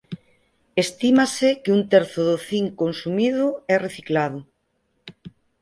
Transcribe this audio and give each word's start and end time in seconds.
Estímase 0.83 1.49
que 1.63 1.73
un 1.77 1.81
terzo 1.93 2.21
do 2.29 2.37
cinc 2.47 2.67
consumido 2.83 3.45
é 3.75 3.77
reciclado. 3.85 4.39